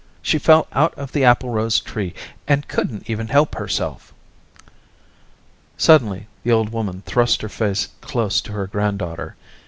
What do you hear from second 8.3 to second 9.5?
to her granddaughter.